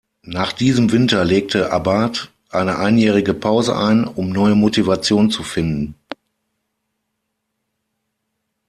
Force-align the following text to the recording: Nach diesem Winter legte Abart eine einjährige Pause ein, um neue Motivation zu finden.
Nach 0.25 0.51
diesem 0.51 0.91
Winter 0.91 1.23
legte 1.23 1.71
Abart 1.71 2.31
eine 2.49 2.79
einjährige 2.79 3.35
Pause 3.35 3.77
ein, 3.77 4.05
um 4.05 4.31
neue 4.31 4.55
Motivation 4.55 5.29
zu 5.29 5.43
finden. 5.43 5.93